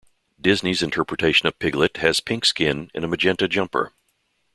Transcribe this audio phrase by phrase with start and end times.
[0.41, 3.93] Disney's interpretation of Piglet has pink skin and a magenta jumper.